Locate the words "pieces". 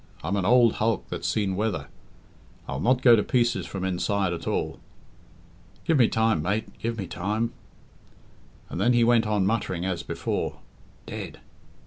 3.21-3.67